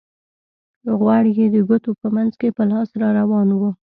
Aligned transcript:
غوړ 0.99 1.23
یې 1.37 1.45
د 1.55 1.57
ګوتو 1.67 1.91
په 2.01 2.07
منځ 2.15 2.31
کې 2.39 2.49
په 2.57 2.63
لاس 2.71 2.89
را 3.01 3.09
روان 3.19 3.47
وو. 3.59 3.69